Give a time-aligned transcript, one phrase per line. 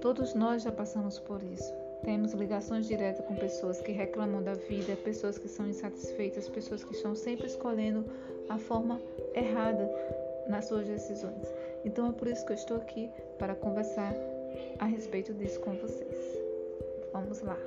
[0.00, 1.74] Todos nós já passamos por isso.
[2.02, 6.94] Temos ligações diretas com pessoas que reclamam da vida, pessoas que são insatisfeitas, pessoas que
[6.94, 8.04] estão sempre escolhendo
[8.48, 8.98] a forma
[9.34, 9.90] errada
[10.48, 11.46] nas suas decisões.
[11.84, 14.14] Então é por isso que eu estou aqui para conversar
[14.78, 16.16] a respeito disso com vocês.
[17.12, 17.58] Vamos lá.